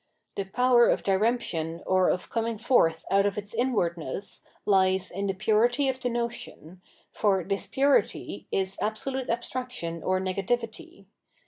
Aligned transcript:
The 0.35 0.45
power 0.45 0.87
of 0.89 1.03
diremp 1.03 1.41
tion 1.41 1.83
or 1.85 2.09
of 2.09 2.27
coming 2.31 2.57
forth 2.57 3.05
out 3.11 3.27
of 3.27 3.37
its 3.37 3.53
inwardness 3.53 4.41
lies 4.65 5.11
in 5.11 5.27
the 5.27 5.35
purity 5.35 5.87
of 5.89 5.99
the 5.99 6.09
notion, 6.09 6.81
for 7.11 7.43
this 7.43 7.67
purity 7.67 8.47
is 8.51 8.79
absolute 8.81 9.27
abstrac 9.27 9.69
tion 9.69 10.01
or 10.01 10.19
negativity. 10.19 11.05